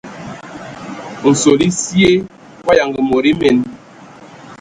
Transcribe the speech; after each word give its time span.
Nsol 1.29 1.59
esye 1.69 2.11
wa 2.65 2.73
yanga 2.77 3.01
mod 3.09 3.25
emen. 3.31 3.57